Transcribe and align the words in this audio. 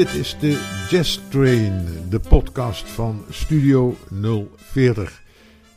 Dit 0.00 0.14
is 0.14 0.36
de 0.38 0.86
Jazz 0.90 1.20
Train, 1.28 1.86
de 2.08 2.20
podcast 2.20 2.90
van 2.90 3.24
Studio 3.30 3.96
040. 4.56 5.22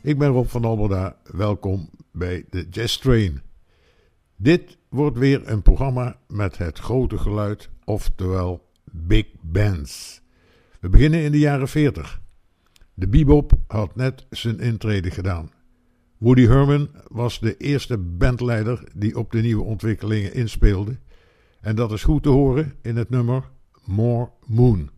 Ik 0.02 0.18
ben 0.18 0.28
Rob 0.28 0.46
van 0.46 0.64
Alberda, 0.64 1.16
welkom 1.32 1.90
bij 2.12 2.44
de 2.50 2.66
Jazz 2.70 2.96
Train. 2.98 3.42
Dit 4.36 4.78
wordt 4.88 5.18
weer 5.18 5.48
een 5.48 5.62
programma 5.62 6.18
met 6.28 6.58
het 6.58 6.78
grote 6.78 7.18
geluid, 7.18 7.70
oftewel 7.84 8.68
big 8.90 9.26
bands. 9.40 10.20
We 10.80 10.88
beginnen 10.88 11.22
in 11.22 11.32
de 11.32 11.38
jaren 11.38 11.68
40. 11.68 12.20
De 12.94 13.08
bebop 13.08 13.52
had 13.66 13.96
net 13.96 14.26
zijn 14.30 14.60
intrede 14.60 15.10
gedaan. 15.10 15.50
Woody 16.18 16.46
Herman 16.46 16.88
was 17.08 17.40
de 17.40 17.56
eerste 17.56 17.98
bandleider 17.98 18.88
die 18.94 19.18
op 19.18 19.32
de 19.32 19.40
nieuwe 19.40 19.64
ontwikkelingen 19.64 20.34
inspeelde. 20.34 20.98
En 21.60 21.76
dat 21.76 21.92
is 21.92 22.02
goed 22.02 22.22
te 22.22 22.28
horen 22.28 22.74
in 22.82 22.96
het 22.96 23.10
nummer 23.10 23.52
More 23.86 24.32
Moon. 24.48 24.90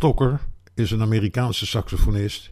Paul 0.00 0.12
Stocker 0.12 0.40
is 0.74 0.90
een 0.90 1.00
Amerikaanse 1.00 1.66
saxofonist 1.66 2.48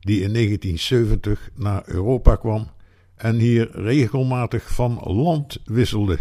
die 0.00 0.20
in 0.20 0.32
1970 0.32 1.50
naar 1.54 1.82
Europa 1.86 2.36
kwam 2.36 2.70
en 3.14 3.36
hier 3.38 3.70
regelmatig 3.70 4.74
van 4.74 5.00
land 5.04 5.58
wisselde. 5.64 6.18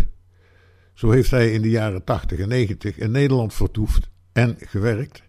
Zo 0.94 1.12
heeft 1.12 1.31
hij 1.31 1.52
in 1.52 1.62
de 1.62 1.69
jaren 1.69 2.03
80 2.03 2.40
en 2.40 2.47
90 2.47 2.97
in 2.97 3.12
Nederland 3.12 3.53
vertoefd 3.53 4.09
en 4.34 4.56
gewerkt. 4.59 5.24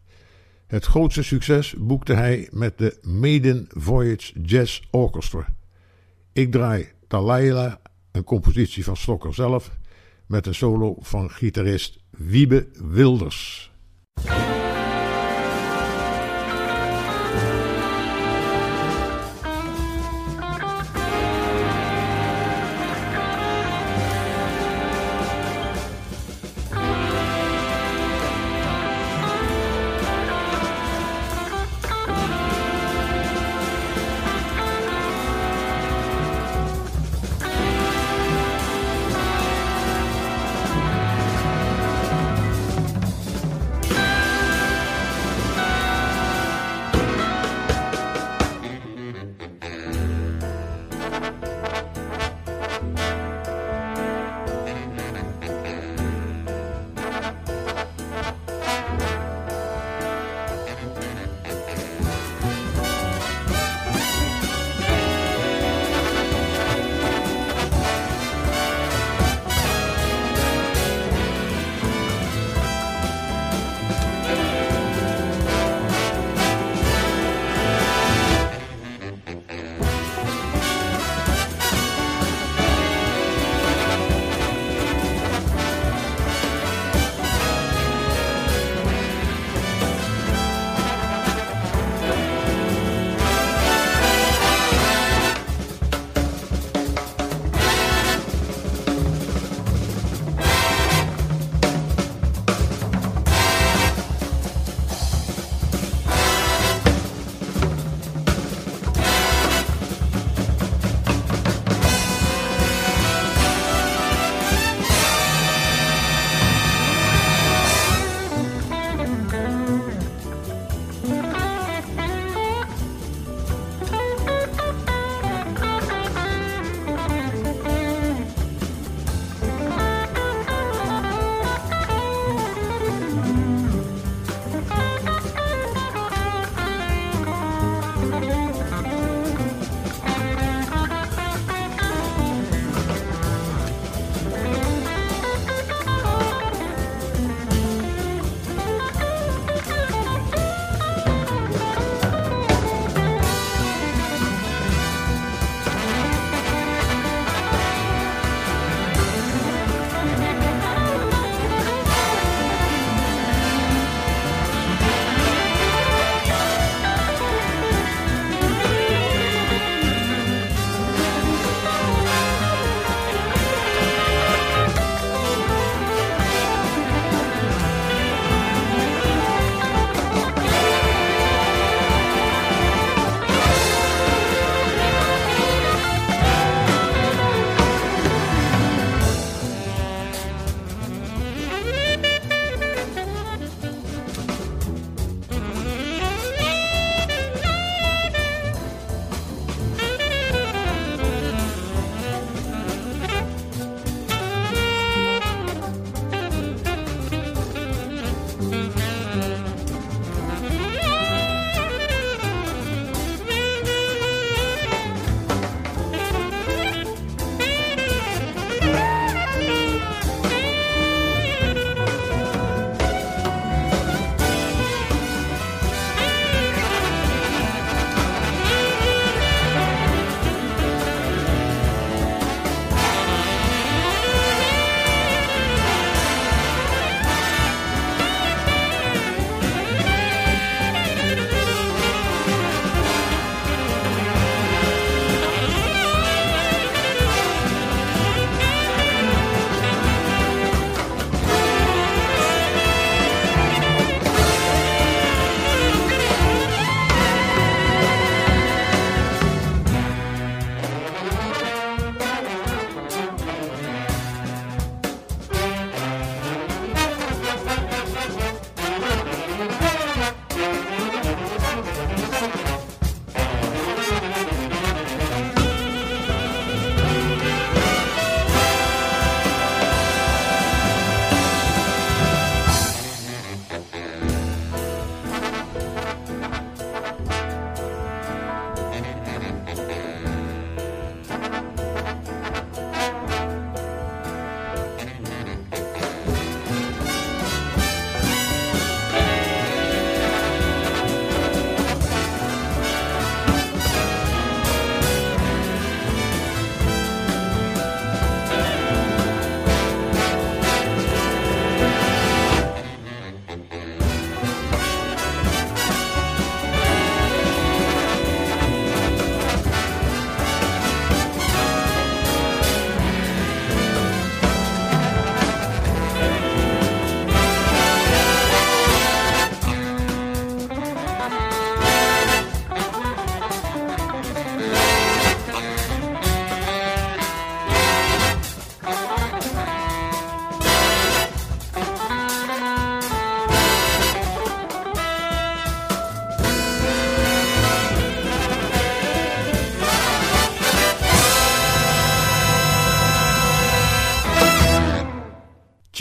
Het 0.67 0.85
grootste 0.85 1.23
succes 1.23 1.75
boekte 1.79 2.15
hij 2.15 2.49
met 2.53 2.79
de 2.79 2.99
Maiden 3.03 3.67
Voyage 3.69 4.41
Jazz 4.43 4.81
Orchestra. 4.91 5.47
Ik 6.33 6.53
draai 6.53 6.89
Talaila, 7.09 7.81
een 8.13 8.25
compositie 8.25 8.85
van 8.85 8.97
Stocker 8.97 9.35
zelf, 9.35 9.71
met 10.27 10.47
een 10.47 10.55
solo 10.55 10.97
van 11.01 11.31
gitarist 11.31 11.99
Wiebe 12.11 12.69
Wilders. 12.73 13.71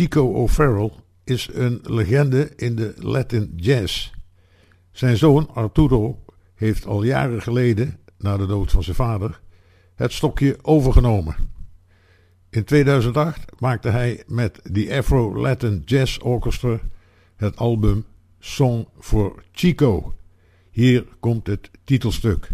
Chico 0.06 0.34
O'Farrell 0.34 0.92
is 1.24 1.50
een 1.54 1.80
legende 1.84 2.52
in 2.56 2.76
de 2.76 2.94
Latin 2.98 3.54
jazz. 3.56 4.12
Zijn 4.92 5.18
zoon 5.18 5.50
Arturo 5.54 6.24
heeft 6.56 6.86
al 6.86 7.04
jaren 7.04 7.42
geleden, 7.42 8.00
na 8.18 8.38
de 8.38 8.46
dood 8.46 8.72
van 8.72 8.84
zijn 8.84 8.96
vader, 8.96 9.42
het 9.96 10.12
stokje 10.12 10.58
overgenomen. 10.62 11.36
In 12.50 12.64
2008 12.64 13.60
maakte 13.60 13.90
hij 13.90 14.24
met 14.28 14.60
de 14.64 14.98
Afro-Latin 14.98 15.82
Jazz 15.86 16.18
Orchestra 16.18 16.80
het 17.36 17.58
album 17.58 18.06
Song 18.40 18.88
for 19.00 19.44
Chico. 19.52 20.16
Hier 20.72 21.06
komt 21.20 21.48
het 21.48 21.72
titelstuk. 21.84 22.50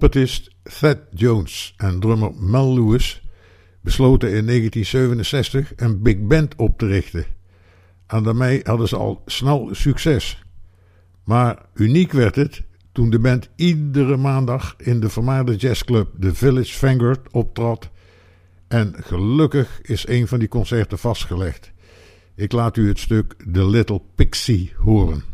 Trompetist 0.00 0.50
Thad 0.62 0.98
Jones 1.10 1.74
en 1.76 2.00
drummer 2.00 2.32
Mel 2.34 2.74
Lewis 2.74 3.22
besloten 3.80 4.28
in 4.28 4.46
1967 4.46 5.72
een 5.76 6.02
big 6.02 6.18
band 6.18 6.54
op 6.56 6.78
te 6.78 6.86
richten. 6.86 7.24
En 8.06 8.22
daarmee 8.22 8.60
hadden 8.62 8.88
ze 8.88 8.96
al 8.96 9.22
snel 9.26 9.68
succes. 9.72 10.42
Maar 11.24 11.66
uniek 11.74 12.12
werd 12.12 12.34
het 12.34 12.62
toen 12.92 13.10
de 13.10 13.18
band 13.18 13.48
iedere 13.56 14.16
maandag 14.16 14.74
in 14.78 15.00
de 15.00 15.08
vermaarde 15.08 15.56
jazzclub 15.56 16.08
The 16.20 16.34
Village 16.34 16.78
Vanguard 16.78 17.32
optrad. 17.32 17.90
En 18.68 18.94
gelukkig 18.96 19.80
is 19.82 20.08
een 20.08 20.28
van 20.28 20.38
die 20.38 20.48
concerten 20.48 20.98
vastgelegd. 20.98 21.72
Ik 22.34 22.52
laat 22.52 22.76
u 22.76 22.88
het 22.88 22.98
stuk 22.98 23.34
The 23.52 23.66
Little 23.66 24.02
Pixie 24.14 24.72
horen. 24.76 25.24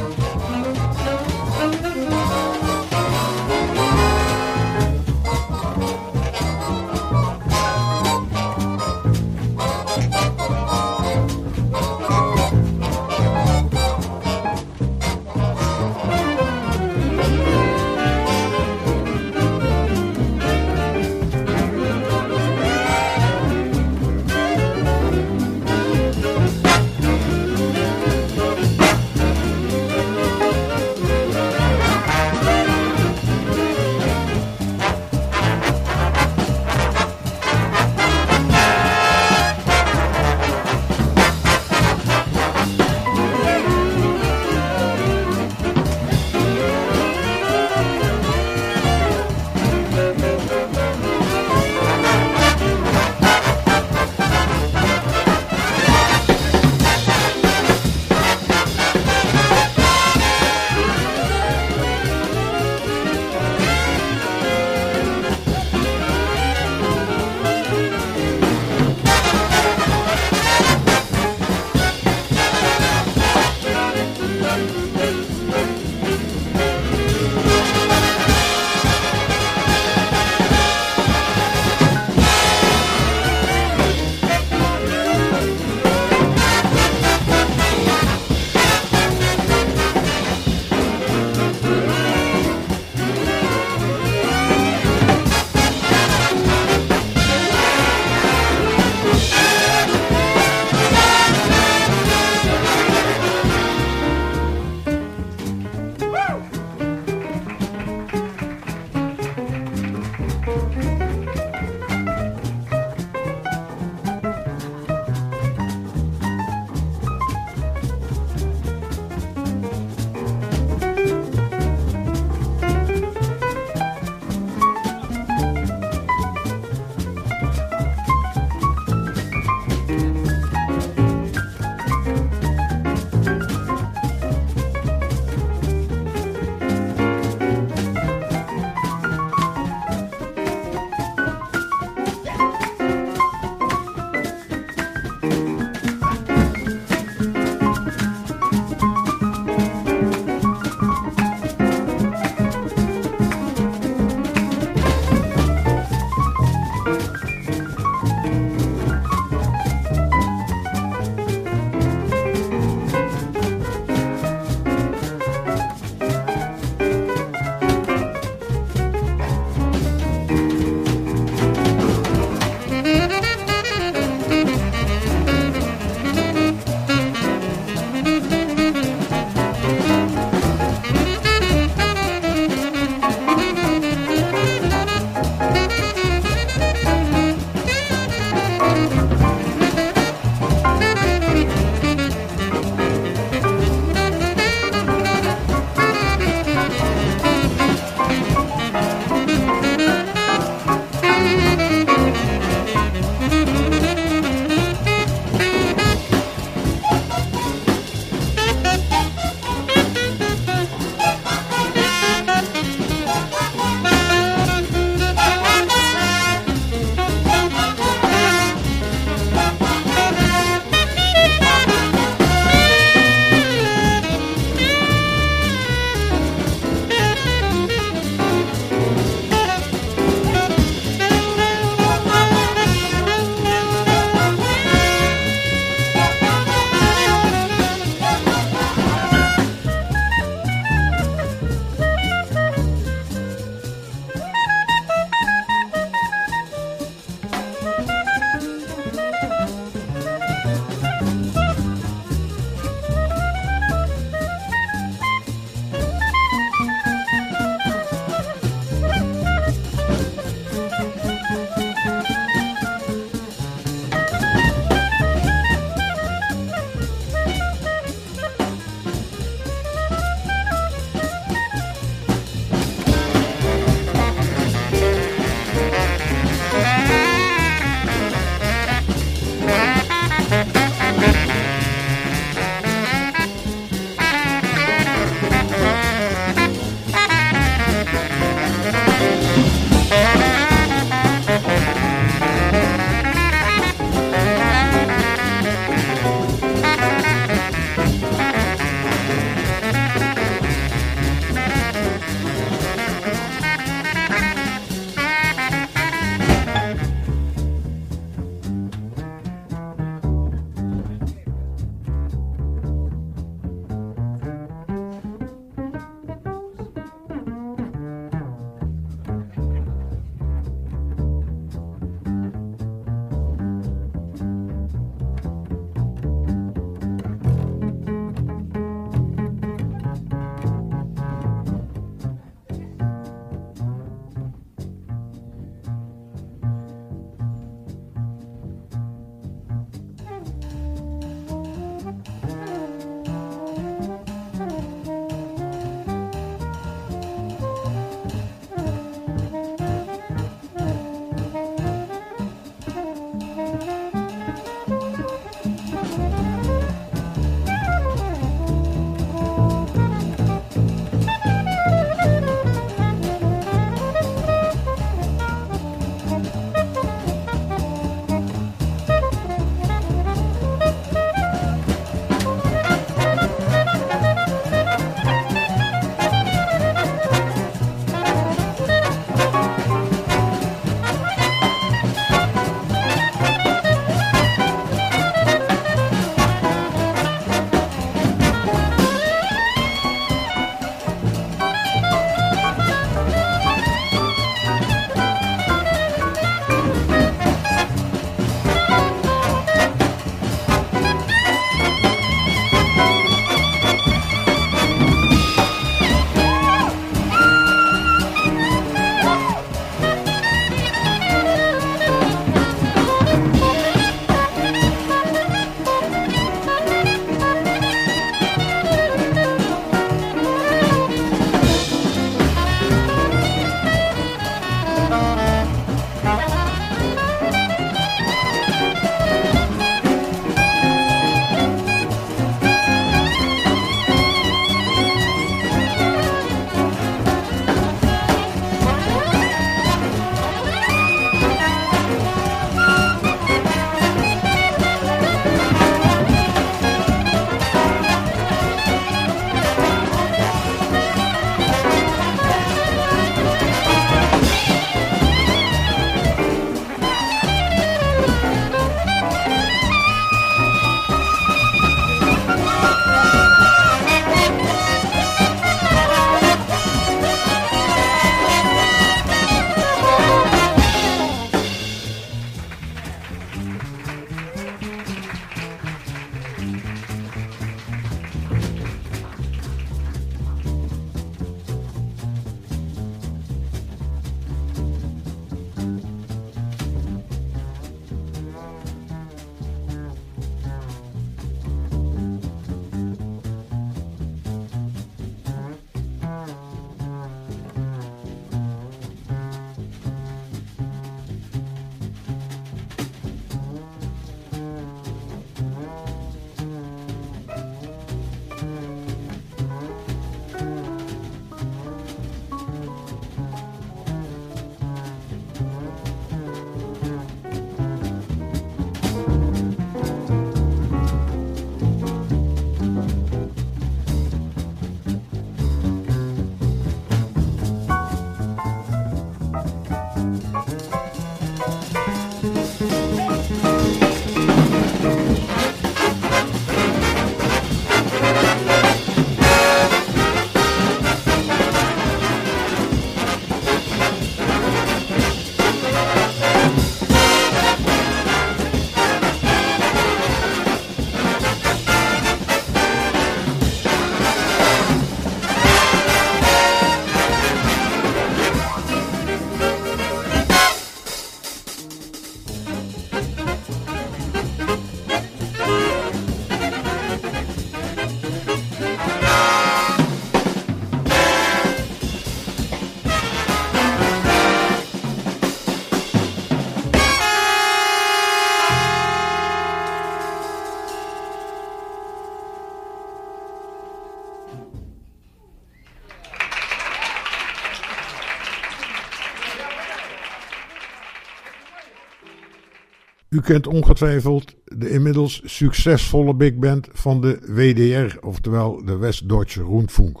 U 593.16 593.20
kent 593.20 593.46
ongetwijfeld 593.46 594.34
de 594.44 594.70
inmiddels 594.70 595.22
succesvolle 595.24 596.14
big 596.14 596.34
band 596.34 596.68
van 596.72 597.00
de 597.00 597.18
WDR, 597.20 598.06
oftewel 598.06 598.64
de 598.64 598.76
West-Deutsche 598.76 599.44
Rundfunk. 599.44 600.00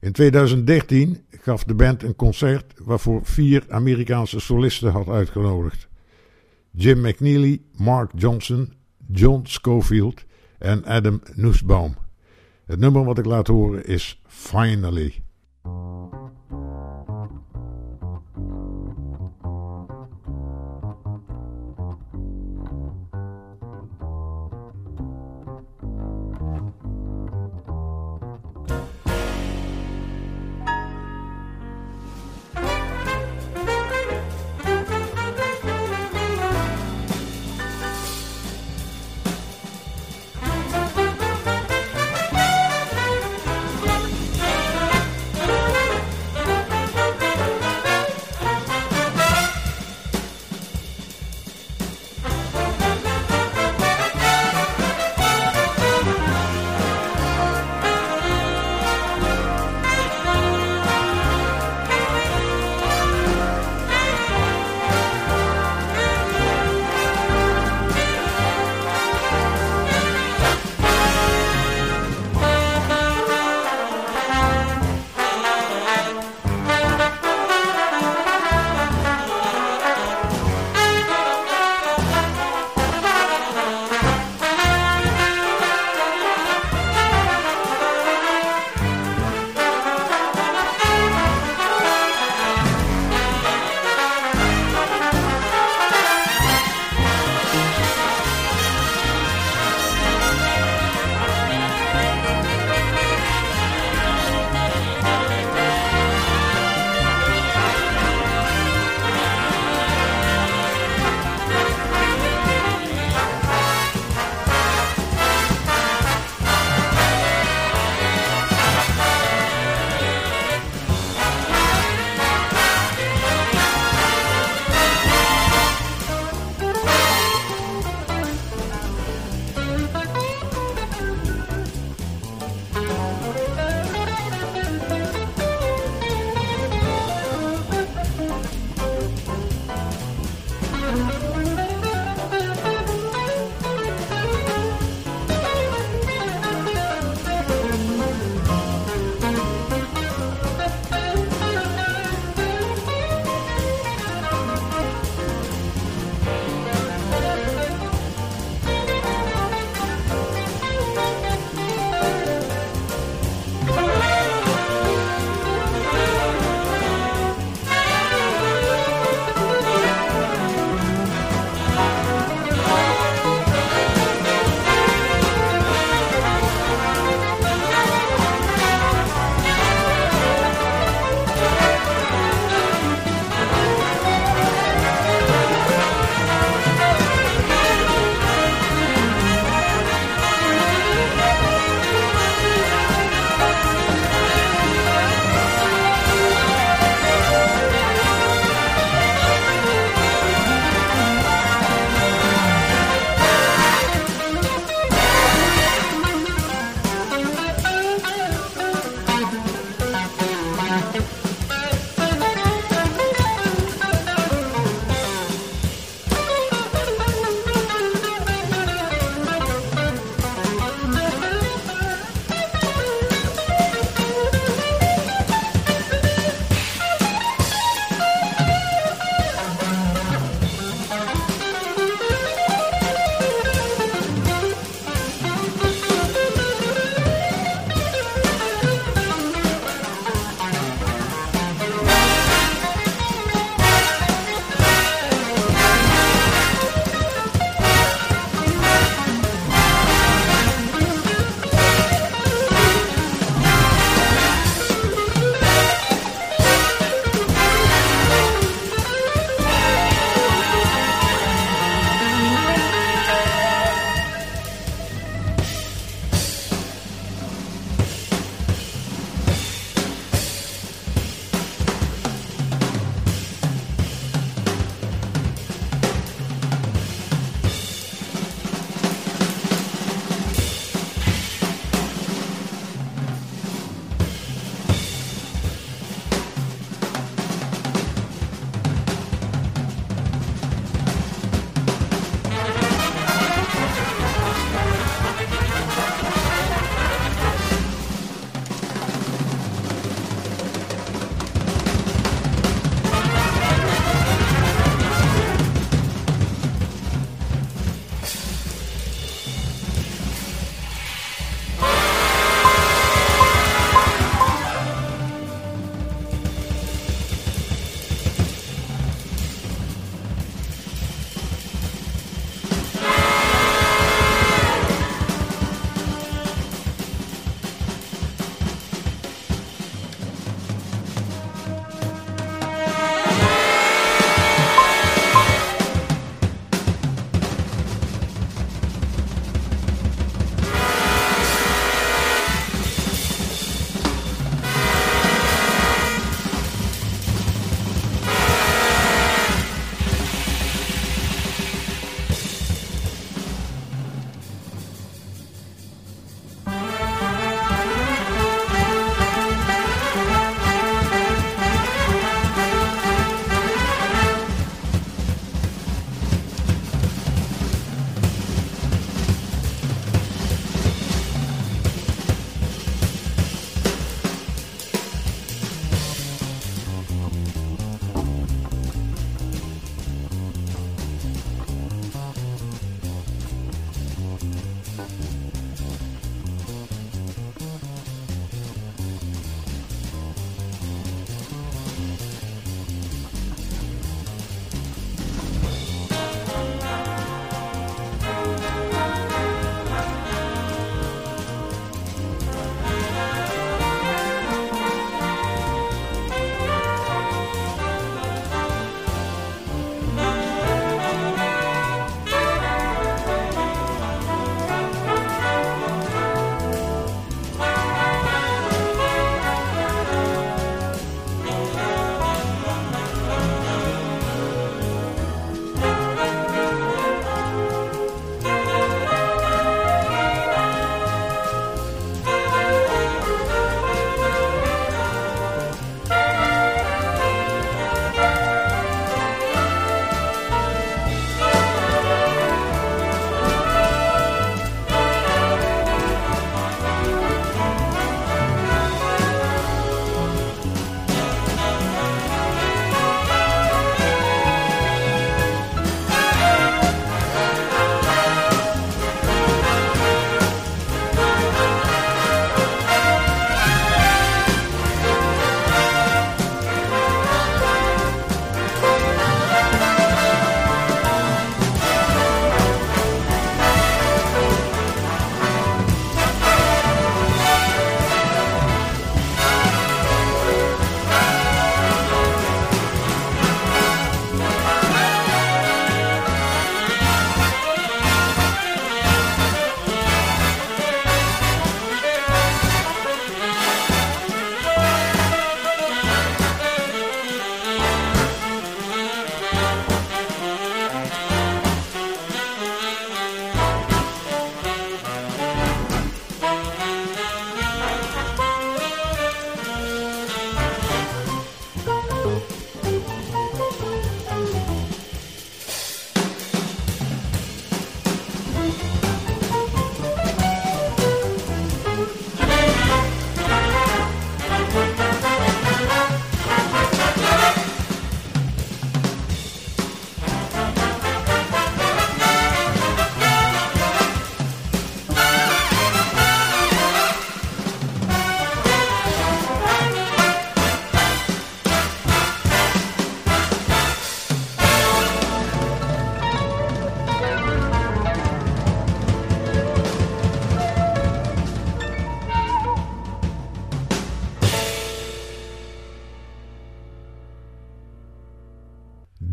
In 0.00 0.12
2013 0.12 1.24
gaf 1.30 1.64
de 1.64 1.74
band 1.74 2.02
een 2.02 2.16
concert 2.16 2.72
waarvoor 2.84 3.20
vier 3.22 3.64
Amerikaanse 3.68 4.40
solisten 4.40 4.92
had 4.92 5.08
uitgenodigd. 5.08 5.88
Jim 6.70 7.00
McNeely, 7.00 7.62
Mark 7.76 8.10
Johnson, 8.14 8.72
John 9.12 9.40
Schofield 9.42 10.24
en 10.58 10.84
Adam 10.84 11.20
Nussbaum. 11.34 11.94
Het 12.66 12.78
nummer 12.78 13.04
wat 13.04 13.18
ik 13.18 13.24
laat 13.24 13.46
horen 13.46 13.84
is 13.84 14.22
Finally. 14.26 15.22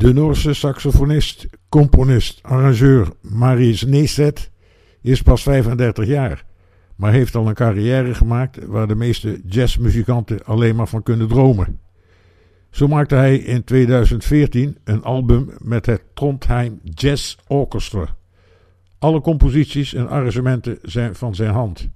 De 0.09 0.15
Noorse 0.15 0.53
saxofonist, 0.53 1.47
componist, 1.69 2.39
arrangeur 2.43 3.07
Marius 3.21 3.83
Neeset 3.85 4.51
is 5.01 5.21
pas 5.21 5.43
35 5.43 6.05
jaar, 6.05 6.45
maar 6.95 7.11
heeft 7.11 7.35
al 7.35 7.47
een 7.47 7.53
carrière 7.53 8.13
gemaakt 8.13 8.65
waar 8.65 8.87
de 8.87 8.95
meeste 8.95 9.41
jazzmuzikanten 9.45 10.45
alleen 10.45 10.75
maar 10.75 10.87
van 10.87 11.03
kunnen 11.03 11.27
dromen. 11.27 11.79
Zo 12.69 12.87
maakte 12.87 13.15
hij 13.15 13.37
in 13.37 13.63
2014 13.63 14.77
een 14.83 15.03
album 15.03 15.49
met 15.57 15.85
het 15.85 16.01
Trondheim 16.13 16.79
Jazz 16.83 17.37
Orchestra. 17.47 18.15
Alle 18.99 19.21
composities 19.21 19.93
en 19.93 20.07
arrangementen 20.07 20.77
zijn 20.81 21.15
van 21.15 21.35
zijn 21.35 21.53
hand. 21.53 21.89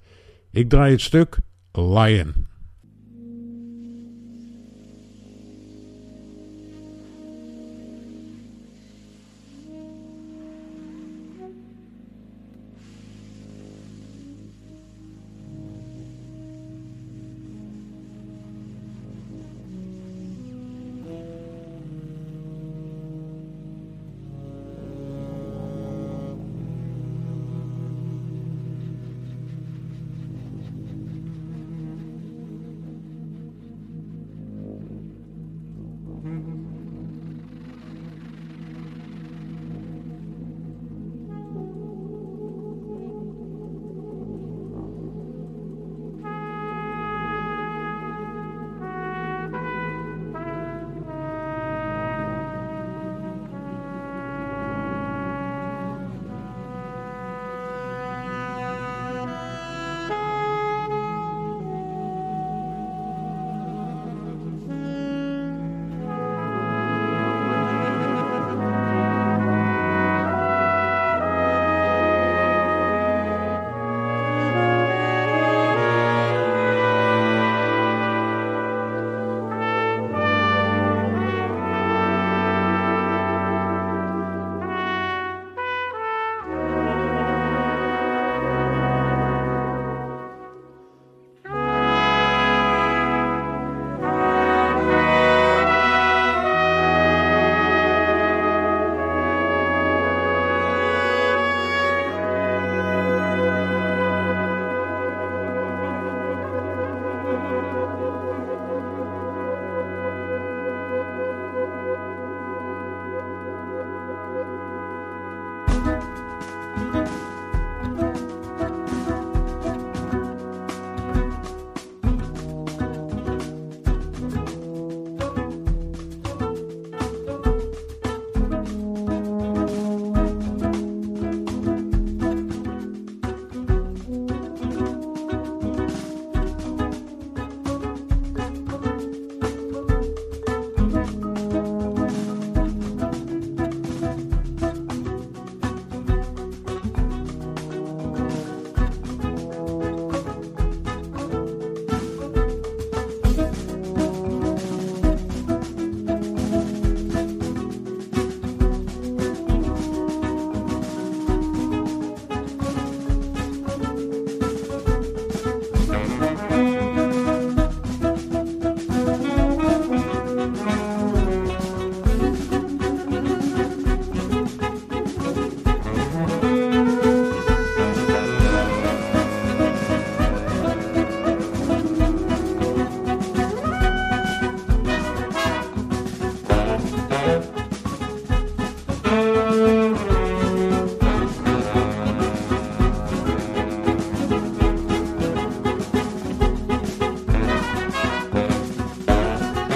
Ik 0.52 0.70
draai 0.70 0.92
het 0.92 1.02
stuk 1.02 1.38
Lion. 1.72 2.34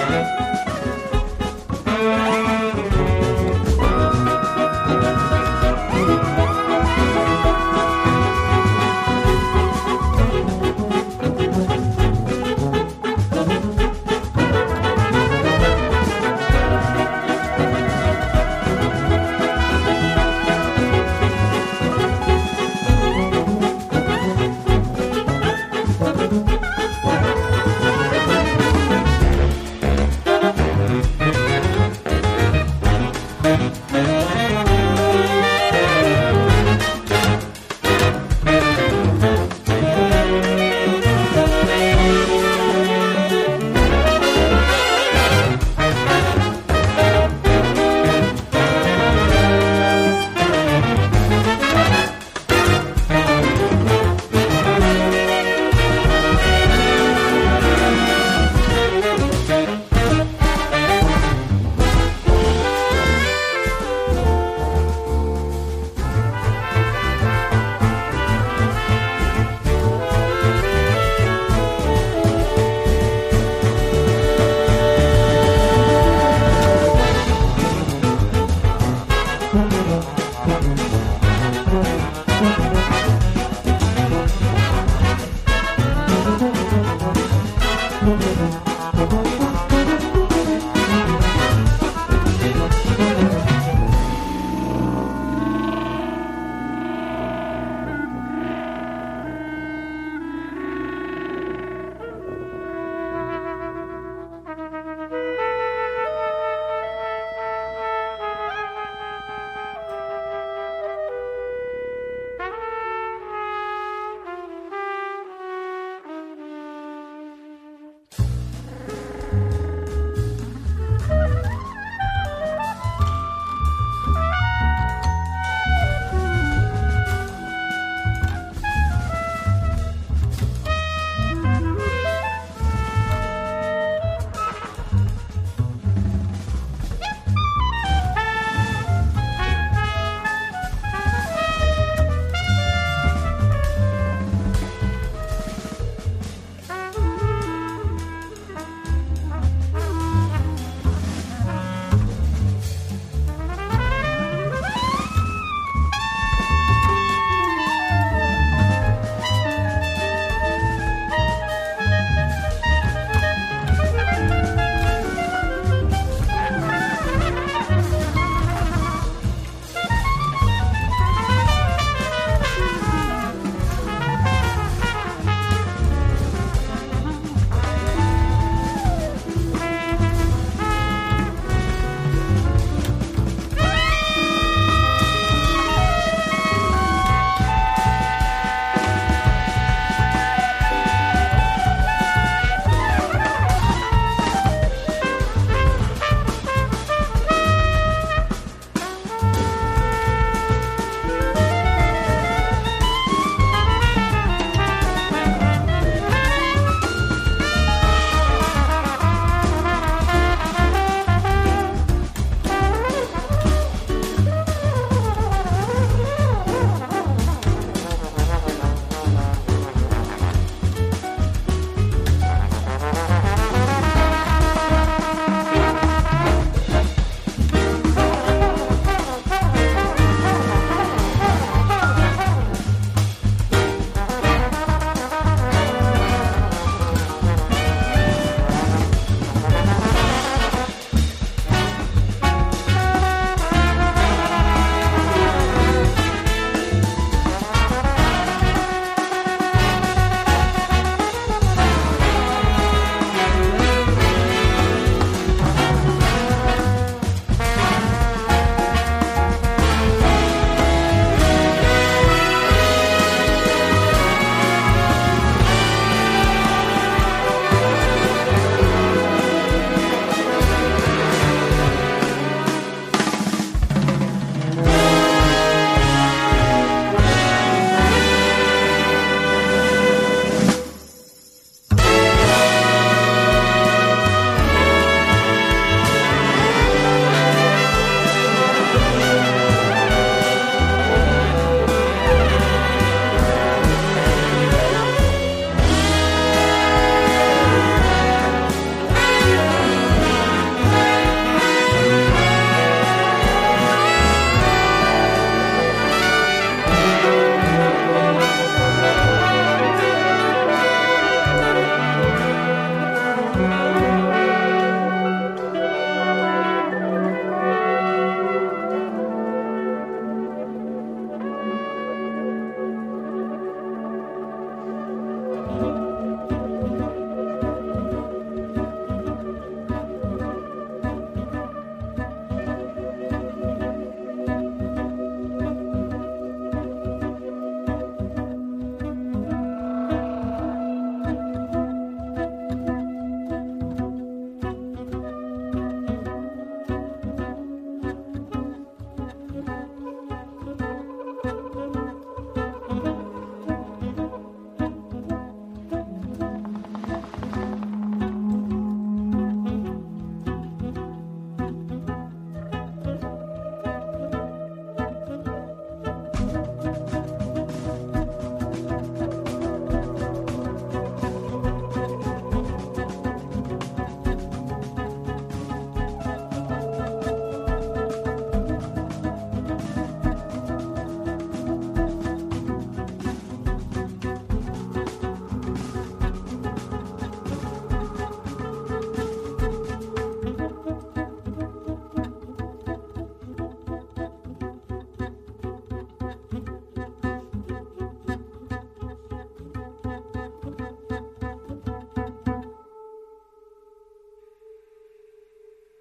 Bye. 0.08 0.54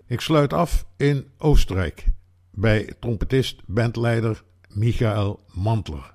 Ik 0.09 0.21
sluit 0.21 0.53
af 0.53 0.85
in 0.97 1.27
Oostenrijk 1.37 2.05
bij 2.51 2.93
trompetist, 2.99 3.61
bandleider 3.65 4.43
Michael 4.69 5.39
Mantler. 5.53 6.13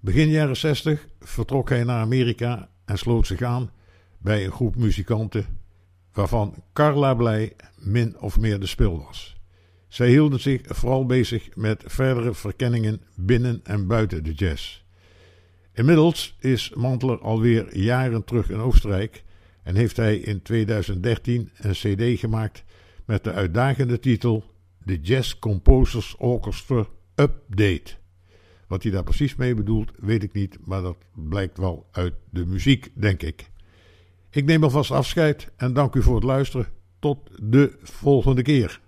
Begin 0.00 0.28
jaren 0.28 0.56
60 0.56 1.06
vertrok 1.20 1.68
hij 1.68 1.84
naar 1.84 2.00
Amerika 2.00 2.68
en 2.84 2.98
sloot 2.98 3.26
zich 3.26 3.42
aan 3.42 3.70
bij 4.18 4.44
een 4.44 4.52
groep 4.52 4.76
muzikanten 4.76 5.46
waarvan 6.12 6.62
Carla 6.72 7.14
Blij 7.14 7.56
min 7.78 8.20
of 8.20 8.38
meer 8.38 8.60
de 8.60 8.66
spil 8.66 9.04
was. 9.04 9.36
Zij 9.88 10.08
hielden 10.08 10.40
zich 10.40 10.60
vooral 10.64 11.06
bezig 11.06 11.56
met 11.56 11.82
verdere 11.86 12.34
verkenningen 12.34 13.00
binnen 13.14 13.60
en 13.64 13.86
buiten 13.86 14.24
de 14.24 14.32
jazz. 14.32 14.82
Inmiddels 15.72 16.36
is 16.38 16.72
Mantler 16.74 17.20
alweer 17.20 17.76
jaren 17.78 18.24
terug 18.24 18.50
in 18.50 18.58
Oostenrijk 18.58 19.24
en 19.62 19.74
heeft 19.76 19.96
hij 19.96 20.16
in 20.16 20.42
2013 20.42 21.50
een 21.56 21.72
CD 21.72 22.20
gemaakt 22.20 22.64
met 23.04 23.24
de 23.24 23.32
uitdagende 23.32 23.98
titel 23.98 24.44
The 24.84 25.00
Jazz 25.00 25.38
Composers 25.38 26.16
Orchestra 26.18 26.86
Update. 27.14 27.94
Wat 28.68 28.82
hij 28.82 28.92
daar 28.92 29.02
precies 29.02 29.34
mee 29.34 29.54
bedoelt, 29.54 29.92
weet 29.96 30.22
ik 30.22 30.32
niet, 30.32 30.58
maar 30.64 30.82
dat 30.82 30.96
blijkt 31.12 31.58
wel 31.58 31.86
uit 31.90 32.14
de 32.30 32.46
muziek, 32.46 32.90
denk 32.94 33.22
ik. 33.22 33.50
Ik 34.30 34.44
neem 34.44 34.62
alvast 34.62 34.90
afscheid 34.90 35.50
en 35.56 35.72
dank 35.72 35.94
u 35.94 36.02
voor 36.02 36.14
het 36.14 36.24
luisteren. 36.24 36.66
Tot 36.98 37.18
de 37.42 37.76
volgende 37.82 38.42
keer. 38.42 38.80